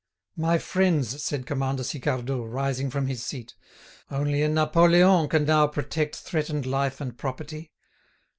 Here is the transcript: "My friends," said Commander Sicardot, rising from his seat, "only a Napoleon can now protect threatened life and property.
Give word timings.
"My 0.35 0.57
friends," 0.57 1.23
said 1.23 1.45
Commander 1.45 1.83
Sicardot, 1.83 2.49
rising 2.51 2.89
from 2.89 3.05
his 3.05 3.23
seat, 3.23 3.53
"only 4.09 4.41
a 4.41 4.49
Napoleon 4.49 5.29
can 5.29 5.45
now 5.45 5.67
protect 5.67 6.15
threatened 6.15 6.65
life 6.65 6.99
and 7.01 7.15
property. 7.15 7.71